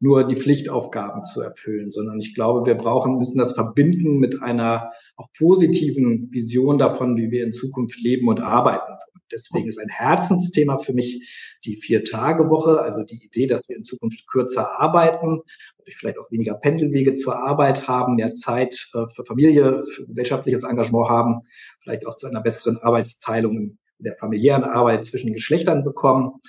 nur 0.00 0.26
die 0.26 0.36
Pflichtaufgaben 0.36 1.22
zu 1.24 1.42
erfüllen, 1.42 1.90
sondern 1.90 2.18
ich 2.18 2.34
glaube, 2.34 2.66
wir 2.66 2.74
brauchen, 2.74 3.18
müssen 3.18 3.38
das 3.38 3.52
verbinden 3.52 4.18
mit 4.18 4.42
einer 4.42 4.90
auch 5.16 5.28
positiven 5.36 6.32
Vision 6.32 6.78
davon, 6.78 7.18
wie 7.18 7.30
wir 7.30 7.44
in 7.44 7.52
Zukunft 7.52 8.00
leben 8.00 8.28
und 8.28 8.40
arbeiten. 8.40 8.94
Deswegen 9.32 9.68
ist 9.68 9.78
ein 9.78 9.88
Herzensthema 9.88 10.78
für 10.78 10.92
mich 10.92 11.56
die 11.64 11.76
Vier-Tage-Woche, 11.76 12.80
also 12.80 13.02
die 13.02 13.24
Idee, 13.24 13.46
dass 13.46 13.68
wir 13.68 13.76
in 13.76 13.84
Zukunft 13.84 14.26
kürzer 14.28 14.80
arbeiten, 14.80 15.40
vielleicht 15.88 16.18
auch 16.18 16.30
weniger 16.30 16.54
Pendelwege 16.54 17.14
zur 17.14 17.36
Arbeit 17.36 17.88
haben, 17.88 18.14
mehr 18.14 18.34
Zeit 18.34 18.90
äh, 18.94 19.06
für 19.14 19.24
Familie, 19.24 19.84
für 19.84 20.06
gesellschaftliches 20.06 20.64
Engagement 20.64 21.08
haben, 21.08 21.40
vielleicht 21.82 22.06
auch 22.06 22.16
zu 22.16 22.26
einer 22.26 22.40
besseren 22.40 22.78
Arbeitsteilung 22.78 23.56
in 23.56 23.78
der 23.98 24.16
familiären 24.16 24.64
Arbeit 24.64 25.04
zwischen 25.04 25.26
den 25.26 25.34
Geschlechtern 25.34 25.84
bekommen 25.84 26.40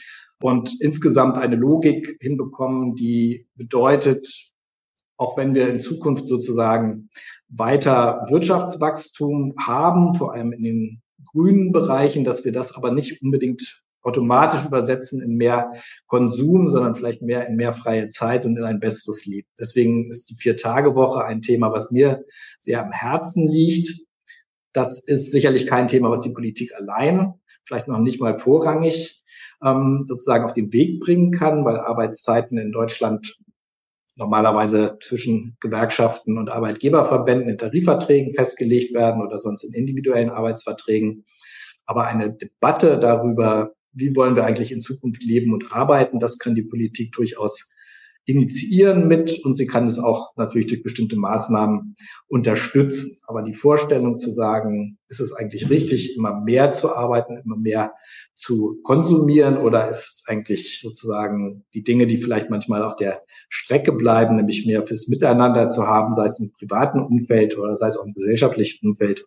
und 0.41 0.81
insgesamt 0.81 1.37
eine 1.37 1.55
Logik 1.55 2.17
hinbekommen, 2.19 2.95
die 2.95 3.47
bedeutet, 3.55 4.27
auch 5.17 5.37
wenn 5.37 5.53
wir 5.53 5.69
in 5.69 5.79
Zukunft 5.79 6.27
sozusagen 6.27 7.09
weiter 7.49 8.25
Wirtschaftswachstum 8.29 9.53
haben, 9.59 10.15
vor 10.15 10.33
allem 10.33 10.51
in 10.51 10.63
den 10.63 11.01
grünen 11.25 11.71
Bereichen, 11.71 12.23
dass 12.23 12.45
wir 12.45 12.51
das 12.51 12.75
aber 12.75 12.91
nicht 12.91 13.21
unbedingt 13.21 13.83
automatisch 14.03 14.65
übersetzen 14.65 15.21
in 15.21 15.35
mehr 15.35 15.71
Konsum, 16.07 16.69
sondern 16.69 16.95
vielleicht 16.95 17.21
mehr 17.21 17.47
in 17.47 17.55
mehr 17.55 17.71
freie 17.71 18.07
Zeit 18.07 18.45
und 18.45 18.57
in 18.57 18.63
ein 18.63 18.79
besseres 18.79 19.25
Leben. 19.25 19.47
Deswegen 19.59 20.09
ist 20.09 20.29
die 20.29 20.35
Vier-Tage-Woche 20.35 21.23
ein 21.23 21.41
Thema, 21.41 21.71
was 21.71 21.91
mir 21.91 22.25
sehr 22.59 22.83
am 22.83 22.91
Herzen 22.91 23.47
liegt. 23.47 24.05
Das 24.73 25.03
ist 25.03 25.31
sicherlich 25.31 25.67
kein 25.67 25.87
Thema, 25.87 26.09
was 26.09 26.21
die 26.21 26.33
Politik 26.33 26.71
allein, 26.75 27.33
vielleicht 27.65 27.87
noch 27.87 27.99
nicht 27.99 28.19
mal 28.19 28.35
vorrangig, 28.35 29.23
ähm, 29.63 30.05
sozusagen 30.07 30.45
auf 30.45 30.53
den 30.53 30.73
Weg 30.73 30.99
bringen 31.01 31.31
kann, 31.31 31.63
weil 31.65 31.79
Arbeitszeiten 31.79 32.57
in 32.57 32.71
Deutschland 32.71 33.37
normalerweise 34.15 34.97
zwischen 35.01 35.57
Gewerkschaften 35.59 36.37
und 36.37 36.49
Arbeitgeberverbänden 36.49 37.49
in 37.49 37.57
Tarifverträgen 37.57 38.33
festgelegt 38.33 38.93
werden 38.93 39.21
oder 39.21 39.39
sonst 39.39 39.63
in 39.63 39.73
individuellen 39.73 40.29
Arbeitsverträgen. 40.29 41.25
Aber 41.85 42.07
eine 42.07 42.33
Debatte 42.33 42.99
darüber, 42.99 43.73
wie 43.93 44.15
wollen 44.15 44.35
wir 44.35 44.45
eigentlich 44.45 44.71
in 44.71 44.79
Zukunft 44.79 45.23
leben 45.23 45.53
und 45.53 45.73
arbeiten, 45.73 46.19
das 46.19 46.39
kann 46.39 46.55
die 46.55 46.63
Politik 46.63 47.11
durchaus 47.13 47.73
initiieren 48.31 49.07
mit 49.07 49.43
und 49.43 49.55
sie 49.55 49.67
kann 49.67 49.83
es 49.83 49.99
auch 49.99 50.35
natürlich 50.37 50.67
durch 50.67 50.83
bestimmte 50.83 51.17
Maßnahmen 51.17 51.95
unterstützen. 52.27 53.19
Aber 53.27 53.41
die 53.43 53.53
Vorstellung 53.53 54.17
zu 54.17 54.33
sagen, 54.33 54.97
ist 55.07 55.19
es 55.19 55.33
eigentlich 55.33 55.69
richtig, 55.69 56.17
immer 56.17 56.39
mehr 56.41 56.71
zu 56.71 56.95
arbeiten, 56.95 57.41
immer 57.43 57.57
mehr 57.57 57.93
zu 58.33 58.79
konsumieren 58.83 59.57
oder 59.57 59.89
ist 59.89 60.23
eigentlich 60.27 60.79
sozusagen 60.81 61.65
die 61.73 61.83
Dinge, 61.83 62.07
die 62.07 62.17
vielleicht 62.17 62.49
manchmal 62.49 62.83
auf 62.83 62.95
der 62.95 63.21
Strecke 63.49 63.91
bleiben, 63.91 64.37
nämlich 64.37 64.65
mehr 64.65 64.83
fürs 64.83 65.07
Miteinander 65.07 65.69
zu 65.69 65.85
haben, 65.85 66.13
sei 66.13 66.25
es 66.25 66.39
im 66.39 66.51
privaten 66.57 67.01
Umfeld 67.01 67.57
oder 67.57 67.75
sei 67.75 67.87
es 67.87 67.97
auch 67.97 68.05
im 68.05 68.13
gesellschaftlichen 68.13 68.87
Umfeld, 68.87 69.25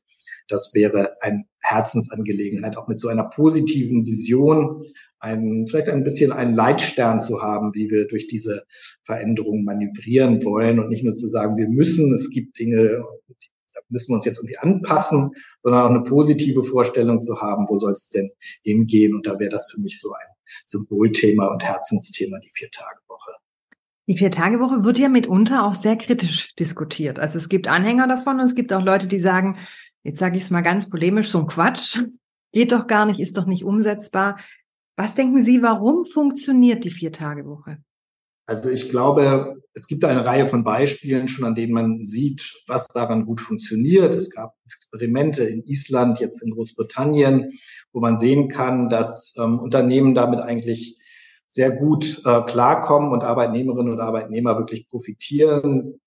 das 0.49 0.73
wäre 0.75 1.16
eine 1.23 1.44
Herzensangelegenheit, 1.61 2.76
auch 2.76 2.88
mit 2.88 2.99
so 2.99 3.08
einer 3.08 3.25
positiven 3.25 4.04
Vision, 4.04 4.84
ein, 5.25 5.66
vielleicht 5.66 5.88
ein 5.88 6.04
bisschen 6.04 6.33
einen 6.33 6.54
Leitstern 6.54 7.19
zu 7.19 7.43
haben, 7.43 7.75
wie 7.75 7.90
wir 7.90 8.07
durch 8.07 8.26
diese 8.26 8.64
Veränderungen 9.02 9.64
manövrieren 9.64 10.45
wollen 10.45 10.78
und 10.78 10.90
nicht 10.90 11.02
nur 11.02 11.14
zu 11.14 11.28
sagen, 11.28 11.57
wir 11.57 11.69
müssen, 11.69 12.12
es 12.12 12.31
gibt 12.31 12.59
Dinge, 12.59 13.02
da 13.75 13.81
müssen 13.88 14.12
wir 14.12 14.16
uns 14.16 14.26
jetzt 14.26 14.38
irgendwie 14.38 14.59
anpassen, 14.59 15.31
sondern 15.62 15.83
auch 15.83 15.90
eine 15.90 16.04
positive 16.04 16.62
Vorstellung 16.62 17.21
zu 17.21 17.40
haben, 17.40 17.66
wo 17.69 17.78
soll 17.78 17.93
es 17.93 18.11
denn 18.11 18.31
hingehen? 18.62 19.14
Und 19.14 19.26
da 19.26 19.38
wäre 19.38 19.50
das 19.50 19.71
für 19.71 19.81
mich 19.81 20.00
so 20.00 20.12
ein 20.12 20.26
Symbolthema 20.66 21.47
und 21.47 21.64
Herzensthema, 21.64 22.38
die 22.38 22.50
Vier-Tage-Woche. 22.52 23.33
Die 24.07 24.19
Vier-Tage-Woche 24.19 24.85
wird 24.85 24.99
ja 24.99 25.09
mitunter 25.09 25.64
auch 25.64 25.75
sehr 25.75 25.97
kritisch 25.97 26.54
diskutiert. 26.57 27.19
Also 27.19 27.38
es 27.38 27.49
gibt 27.49 27.66
Anhänger 27.66 28.07
davon 28.07 28.38
und 28.38 28.47
es 28.47 28.54
gibt 28.54 28.73
auch 28.73 28.83
Leute, 28.83 29.09
die 29.09 29.21
sagen, 29.21 29.57
jetzt 30.02 30.19
sage 30.19 30.37
ich 30.37 30.43
es 30.43 30.50
mal 30.50 30.61
ganz 30.61 30.90
polemisch, 30.90 31.31
so 31.31 31.38
ein 31.38 31.47
Quatsch, 31.47 32.00
geht 32.52 32.73
doch 32.73 32.87
gar 32.87 33.07
nicht, 33.07 33.21
ist 33.21 33.38
doch 33.38 33.47
nicht 33.47 33.64
umsetzbar. 33.64 34.38
Was 34.96 35.14
denken 35.14 35.42
Sie, 35.42 35.62
warum 35.62 36.04
funktioniert 36.04 36.84
die 36.84 36.90
Vier-Tage-Woche? 36.90 37.78
Also 38.46 38.68
ich 38.68 38.90
glaube, 38.90 39.62
es 39.72 39.86
gibt 39.86 40.04
eine 40.04 40.26
Reihe 40.26 40.46
von 40.46 40.64
Beispielen 40.64 41.28
schon, 41.28 41.46
an 41.46 41.54
denen 41.54 41.72
man 41.72 42.02
sieht, 42.02 42.62
was 42.66 42.86
daran 42.88 43.24
gut 43.24 43.40
funktioniert. 43.40 44.14
Es 44.14 44.30
gab 44.30 44.54
Experimente 44.66 45.44
in 45.44 45.64
Island, 45.64 46.20
jetzt 46.20 46.42
in 46.42 46.50
Großbritannien, 46.50 47.52
wo 47.92 48.00
man 48.00 48.18
sehen 48.18 48.48
kann, 48.48 48.90
dass 48.90 49.34
ähm, 49.38 49.58
Unternehmen 49.58 50.14
damit 50.14 50.40
eigentlich 50.40 50.98
sehr 51.48 51.70
gut 51.70 52.20
äh, 52.24 52.42
klarkommen 52.42 53.12
und 53.12 53.24
Arbeitnehmerinnen 53.24 53.92
und 53.92 54.00
Arbeitnehmer 54.00 54.58
wirklich 54.58 54.88
profitieren 54.88 56.00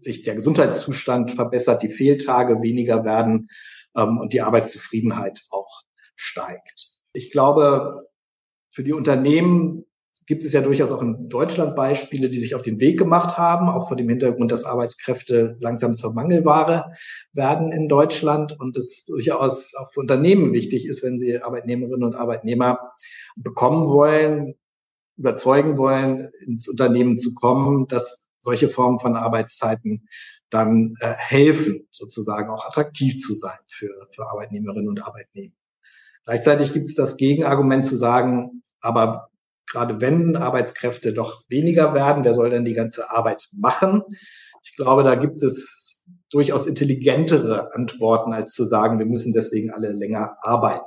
sich 0.00 0.22
der 0.22 0.34
Gesundheitszustand 0.34 1.30
verbessert, 1.30 1.82
die 1.82 1.88
Fehltage 1.88 2.62
weniger 2.62 3.04
werden 3.04 3.48
ähm, 3.96 4.18
und 4.18 4.32
die 4.32 4.42
Arbeitszufriedenheit 4.42 5.44
auch 5.50 5.82
steigt. 6.14 6.87
Ich 7.12 7.30
glaube, 7.30 8.08
für 8.70 8.84
die 8.84 8.92
Unternehmen 8.92 9.84
gibt 10.28 10.44
es 10.44 10.52
ja 10.52 10.60
durchaus 10.60 10.92
auch 10.92 11.00
in 11.00 11.30
Deutschland 11.30 11.74
Beispiele, 11.74 12.28
die 12.28 12.38
sich 12.38 12.54
auf 12.54 12.60
den 12.60 12.80
Weg 12.80 12.98
gemacht 12.98 13.38
haben, 13.38 13.70
auch 13.70 13.88
vor 13.88 13.96
dem 13.96 14.10
Hintergrund, 14.10 14.52
dass 14.52 14.64
Arbeitskräfte 14.64 15.56
langsam 15.60 15.96
zur 15.96 16.12
Mangelware 16.12 16.92
werden 17.32 17.72
in 17.72 17.88
Deutschland 17.88 18.54
und 18.60 18.76
es 18.76 19.06
durchaus 19.06 19.74
auch 19.74 19.90
für 19.90 20.00
Unternehmen 20.00 20.52
wichtig 20.52 20.86
ist, 20.86 21.02
wenn 21.02 21.16
sie 21.16 21.40
Arbeitnehmerinnen 21.40 22.04
und 22.04 22.14
Arbeitnehmer 22.14 22.78
bekommen 23.36 23.86
wollen, 23.86 24.54
überzeugen 25.16 25.78
wollen, 25.78 26.30
ins 26.46 26.68
Unternehmen 26.68 27.16
zu 27.16 27.32
kommen, 27.34 27.88
dass 27.88 28.28
solche 28.40 28.68
Formen 28.68 28.98
von 28.98 29.16
Arbeitszeiten 29.16 30.08
dann 30.50 30.94
äh, 31.00 31.14
helfen, 31.16 31.88
sozusagen 31.90 32.50
auch 32.50 32.66
attraktiv 32.66 33.18
zu 33.18 33.34
sein 33.34 33.58
für, 33.66 33.88
für 34.10 34.26
Arbeitnehmerinnen 34.26 34.88
und 34.88 35.02
Arbeitnehmer. 35.02 35.54
Gleichzeitig 36.28 36.74
gibt 36.74 36.84
es 36.84 36.94
das 36.94 37.16
Gegenargument 37.16 37.86
zu 37.86 37.96
sagen, 37.96 38.62
aber 38.82 39.30
gerade 39.66 40.02
wenn 40.02 40.36
Arbeitskräfte 40.36 41.14
doch 41.14 41.42
weniger 41.48 41.94
werden, 41.94 42.22
wer 42.22 42.34
soll 42.34 42.50
denn 42.50 42.66
die 42.66 42.74
ganze 42.74 43.10
Arbeit 43.10 43.48
machen? 43.56 44.02
Ich 44.62 44.76
glaube, 44.76 45.04
da 45.04 45.14
gibt 45.14 45.42
es 45.42 46.04
durchaus 46.30 46.66
intelligentere 46.66 47.74
Antworten, 47.74 48.34
als 48.34 48.52
zu 48.52 48.66
sagen, 48.66 48.98
wir 48.98 49.06
müssen 49.06 49.32
deswegen 49.32 49.70
alle 49.70 49.90
länger 49.90 50.36
arbeiten. 50.42 50.84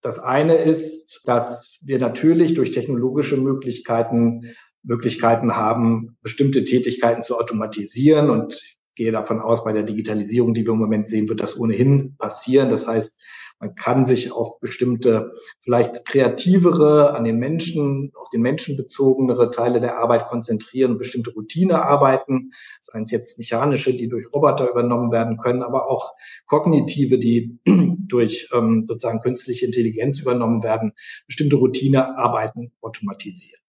Das 0.00 0.20
eine 0.20 0.54
ist, 0.54 1.20
dass 1.26 1.80
wir 1.84 1.98
natürlich 1.98 2.54
durch 2.54 2.70
technologische 2.70 3.36
Möglichkeiten 3.36 4.54
Möglichkeiten 4.82 5.54
haben, 5.54 6.16
bestimmte 6.22 6.64
Tätigkeiten 6.64 7.20
zu 7.20 7.38
automatisieren 7.38 8.30
und 8.30 8.58
gehe 8.94 9.12
davon 9.12 9.40
aus, 9.40 9.64
bei 9.64 9.74
der 9.74 9.82
Digitalisierung, 9.82 10.54
die 10.54 10.64
wir 10.64 10.72
im 10.72 10.78
Moment 10.78 11.06
sehen, 11.06 11.28
wird 11.28 11.40
das 11.40 11.58
ohnehin 11.58 12.16
passieren. 12.16 12.70
Das 12.70 12.86
heißt, 12.88 13.17
man 13.60 13.74
kann 13.74 14.04
sich 14.04 14.32
auf 14.32 14.60
bestimmte, 14.60 15.32
vielleicht 15.60 16.06
kreativere, 16.06 17.14
an 17.14 17.24
den 17.24 17.38
Menschen, 17.38 18.12
auf 18.14 18.28
den 18.30 18.40
Menschen 18.40 18.76
bezogenere 18.76 19.50
Teile 19.50 19.80
der 19.80 19.98
Arbeit 19.98 20.28
konzentrieren, 20.28 20.98
bestimmte 20.98 21.32
Routinearbeiten, 21.32 22.52
seien 22.80 23.02
es 23.02 23.10
jetzt 23.10 23.38
mechanische, 23.38 23.96
die 23.96 24.08
durch 24.08 24.32
Roboter 24.32 24.70
übernommen 24.70 25.10
werden 25.10 25.36
können, 25.38 25.62
aber 25.62 25.90
auch 25.90 26.12
kognitive, 26.46 27.18
die 27.18 27.58
durch 27.98 28.48
ähm, 28.52 28.84
sozusagen 28.86 29.20
künstliche 29.20 29.66
Intelligenz 29.66 30.20
übernommen 30.20 30.62
werden, 30.62 30.92
bestimmte 31.26 31.56
Routinearbeiten 31.56 32.72
automatisieren. 32.80 33.60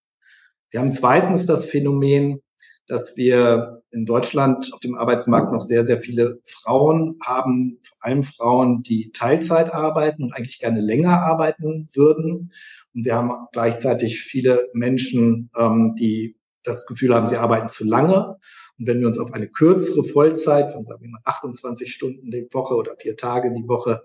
Wir 0.69 0.81
haben 0.81 0.91
zweitens 0.91 1.48
das 1.48 1.65
Phänomen, 1.65 2.41
dass 2.89 3.15
wir 3.15 3.84
in 3.91 4.05
Deutschland 4.05 4.74
auf 4.74 4.79
dem 4.79 4.96
Arbeitsmarkt 4.96 5.53
noch 5.53 5.62
sehr, 5.62 5.86
sehr 5.86 6.00
viele 6.00 6.39
Frauen 6.43 7.19
haben, 7.24 7.77
vor 7.84 7.98
allem 8.01 8.24
Frauen, 8.24 8.81
die 8.81 9.12
Teilzeit 9.12 9.74
arbeiten 9.74 10.24
und 10.24 10.34
eigentlich 10.34 10.60
gerne 10.60 10.81
länger 10.81 11.22
arbeiten 11.22 11.88
würden. 11.93 12.51
Und 12.96 13.05
wir 13.05 13.15
haben 13.15 13.31
gleichzeitig 13.51 14.22
viele 14.22 14.69
Menschen, 14.74 15.51
ähm, 15.55 15.93
die 16.00 16.36
das 16.63 16.88
Gefühl 16.88 17.13
haben, 17.13 17.27
sie 17.27 17.38
arbeiten 17.38 17.67
zu 17.67 17.86
lange. 17.86 18.38
Und 18.79 18.88
wenn 18.88 19.00
wir 19.00 19.08
uns 19.08 19.19
auf 19.19 19.34
eine 19.34 19.48
kürzere 19.48 20.03
Vollzeit 20.03 20.72
von, 20.72 20.84
sagen 20.84 21.03
wir 21.03 21.12
mal, 21.12 21.22
28 21.25 21.93
Stunden 21.93 22.31
die 22.31 22.48
Woche 22.51 22.74
oder 22.74 22.96
vier 22.98 23.15
Tage 23.15 23.53
die 23.53 23.67
Woche 23.67 24.01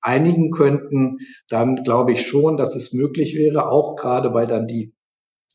einigen 0.00 0.50
könnten, 0.50 1.18
dann 1.48 1.84
glaube 1.84 2.12
ich 2.12 2.26
schon, 2.26 2.56
dass 2.56 2.74
es 2.74 2.92
möglich 2.92 3.36
wäre, 3.36 3.68
auch 3.68 3.94
gerade 3.94 4.34
weil 4.34 4.48
dann 4.48 4.66
die 4.66 4.92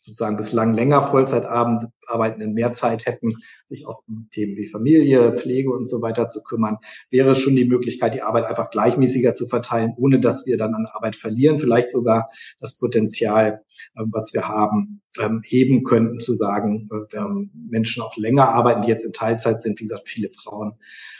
sozusagen 0.10 0.38
bislang 0.38 0.74
länger 0.74 1.01
Vollzeit 1.01 1.46
arbeitenden 1.46 2.54
mehr 2.54 2.72
Zeit 2.74 3.06
hätten, 3.06 3.32
sich 3.68 3.86
auch 3.86 4.01
um 4.08 4.28
Themen 4.32 4.58
wie 4.58 4.68
Familie, 4.68 5.34
Pflege 5.34 5.72
und 5.72 5.86
so 5.86 6.01
weiter 6.01 6.28
zu 6.28 6.42
kümmern, 6.42 6.78
wäre 7.12 7.36
schon 7.36 7.56
die 7.56 7.66
Möglichkeit, 7.66 8.16
die 8.16 8.24
Arbeit 8.24 8.46
einfach 8.46 8.72
gleichmäßiger 8.72 9.36
zu 9.36 9.48
verteilen, 9.48 9.94
ohne 9.98 10.20
dass 10.20 10.46
wir 10.48 10.58
dann 10.58 10.74
an 10.74 10.88
Arbeit 10.88 11.16
verlieren, 11.16 11.60
vielleicht 11.60 11.92
sogar 11.92 12.30
das 12.60 12.78
Potenzial, 12.78 13.63
ähm, 13.98 14.10
was 14.12 14.34
wir 14.34 14.48
haben, 14.48 15.01
ähm, 15.20 15.42
heben 15.46 15.84
könnten, 15.84 16.20
zu 16.20 16.34
sagen, 16.34 16.89
äh, 16.92 17.16
wenn 17.16 17.51
Menschen 17.70 18.01
auch 18.01 18.18
länger 18.18 18.50
arbeiten, 18.50 18.82
die 18.82 18.88
jetzt 18.88 19.06
in 19.06 19.13
Teilzeit 19.13 19.62
sind, 19.62 19.80
wie 19.80 19.84
gesagt, 19.84 20.08
viele 20.08 20.30
Frauen, 20.30 20.74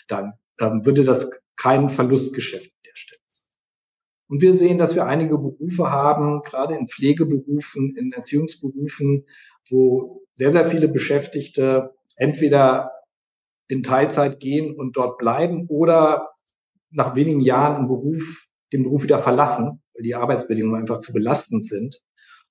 dann 0.08 0.34
ähm, 0.60 0.86
würde 0.86 1.04
das 1.04 1.32
kein 1.56 1.90
Verlustgeschäft 1.90 2.72
an 2.72 2.84
der 2.86 2.96
Stelle 2.96 3.22
sein. 3.28 3.49
Und 4.30 4.42
wir 4.42 4.54
sehen, 4.54 4.78
dass 4.78 4.96
wir 4.96 5.08
einige 5.08 5.40
Berufe 5.40 5.90
haben, 5.90 6.42
gerade 6.44 6.76
in 6.76 6.86
Pflegeberufen, 6.86 7.96
in 7.98 8.12
Erziehungsberufen, 8.12 9.26
wo 9.70 10.22
sehr, 10.36 10.52
sehr 10.52 10.66
viele 10.66 10.88
Beschäftigte 10.88 11.96
entweder 12.16 12.92
in 13.68 13.82
Teilzeit 13.82 14.40
gehen 14.40 14.76
und 14.76 14.98
dort 14.98 15.18
bleiben 15.18 15.66
oder 15.68 16.30
nach 16.92 17.16
wenigen 17.16 17.40
Jahren 17.40 17.82
im 17.82 17.88
Beruf, 17.88 18.48
den 18.72 18.84
Beruf 18.84 19.04
wieder 19.04 19.20
verlassen, 19.20 19.82
weil 19.94 20.04
die 20.04 20.16
Arbeitsbedingungen 20.16 20.80
einfach 20.80 21.00
zu 21.00 21.12
belastend 21.12 21.66
sind. 21.66 22.00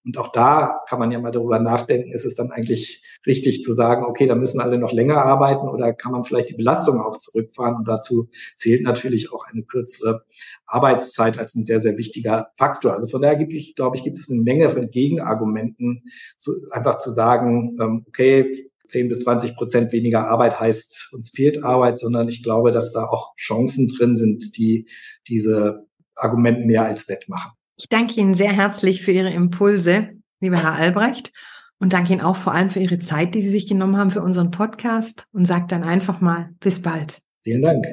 Und 0.05 0.17
auch 0.17 0.33
da 0.33 0.81
kann 0.89 0.99
man 0.99 1.11
ja 1.11 1.19
mal 1.19 1.33
darüber 1.33 1.59
nachdenken, 1.59 2.13
ist 2.13 2.25
es 2.25 2.35
dann 2.35 2.51
eigentlich 2.51 3.03
richtig 3.27 3.63
zu 3.63 3.73
sagen, 3.73 4.05
okay, 4.05 4.27
da 4.27 4.35
müssen 4.35 4.61
alle 4.61 4.79
noch 4.79 4.93
länger 4.93 5.23
arbeiten 5.23 5.69
oder 5.69 5.93
kann 5.93 6.13
man 6.13 6.25
vielleicht 6.25 6.51
die 6.51 6.57
Belastung 6.57 7.01
auch 7.01 7.19
zurückfahren? 7.19 7.77
Und 7.77 7.89
dazu 7.89 8.29
zählt 8.57 8.83
natürlich 8.83 9.33
auch 9.33 9.45
eine 9.47 9.65
kürzere 9.65 10.25
Arbeitszeit 10.67 11.39
als 11.39 11.55
ein 11.57 11.65
sehr, 11.65 11.81
sehr 11.81 11.99
wichtiger 11.99 12.51
Faktor. 12.57 12.95
Also 12.95 13.09
von 13.09 13.21
daher 13.21 13.37
gibt 13.37 13.53
es, 13.53 13.75
glaube 13.75 13.97
ich, 13.97 14.05
gibt 14.05 14.17
es 14.17 14.31
eine 14.31 14.41
Menge 14.41 14.69
von 14.71 14.91
Gegenargumenten, 14.91 16.05
zu, 16.39 16.57
einfach 16.71 16.99
zu 16.99 17.11
sagen, 17.13 17.77
ähm, 17.81 18.05
okay, 18.09 18.51
10 18.87 19.09
bis 19.09 19.25
20 19.25 19.57
Prozent 19.57 19.93
weniger 19.93 20.29
Arbeit 20.29 20.59
heißt, 20.59 21.11
uns 21.13 21.31
fehlt 21.31 21.63
Arbeit, 21.63 21.99
sondern 21.99 22.29
ich 22.29 22.43
glaube, 22.43 22.73
dass 22.73 22.93
da 22.93 23.05
auch 23.05 23.37
Chancen 23.37 23.89
drin 23.89 24.17
sind, 24.17 24.57
die 24.57 24.87
diese 25.29 25.87
Argumente 26.15 26.67
mehr 26.67 26.85
als 26.85 27.09
wettmachen. 27.09 27.53
Ich 27.81 27.89
danke 27.89 28.21
Ihnen 28.21 28.35
sehr 28.35 28.51
herzlich 28.51 29.03
für 29.03 29.13
Ihre 29.13 29.31
Impulse, 29.31 30.09
lieber 30.41 30.61
Herr 30.61 30.73
Albrecht, 30.73 31.33
und 31.79 31.93
danke 31.93 32.13
Ihnen 32.13 32.23
auch 32.23 32.35
vor 32.35 32.53
allem 32.53 32.71
für 32.71 32.81
Ihre 32.81 32.99
Zeit, 32.99 33.37
die 33.37 33.43
Sie 33.43 33.51
sich 33.51 33.69
genommen 33.69 33.97
haben 33.97 34.11
für 34.11 34.21
unseren 34.21 34.51
Podcast 34.51 35.27
und 35.31 35.47
sage 35.47 35.67
dann 35.69 35.85
einfach 35.85 36.21
mal 36.21 36.51
bis 36.59 36.83
bald. 36.83 37.21
Vielen 37.45 37.63
Dank. 37.63 37.87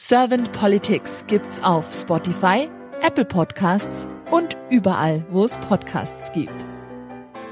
Servant 0.00 0.50
Politics 0.52 1.24
gibt's 1.26 1.62
auf 1.62 1.92
Spotify, 1.92 2.70
Apple 3.02 3.26
Podcasts 3.26 4.08
und 4.30 4.56
überall, 4.70 5.26
wo 5.30 5.44
es 5.44 5.58
Podcasts 5.58 6.32
gibt. 6.32 6.64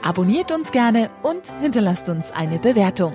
Abonniert 0.03 0.51
uns 0.51 0.73
gerne 0.73 1.11
und 1.23 1.53
hinterlasst 1.61 2.09
uns 2.09 2.31
eine 2.31 2.59
Bewertung. 2.59 3.15